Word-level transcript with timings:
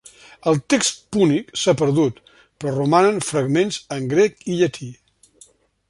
El 0.51 0.55
text 0.73 1.03
púnic 1.17 1.51
s'ha 1.65 1.75
perdut 1.83 2.17
però 2.33 2.73
romanen 2.79 3.23
fragments 3.29 3.79
en 3.99 4.09
grec 4.15 4.43
i 4.55 4.61
llatí. 4.63 4.93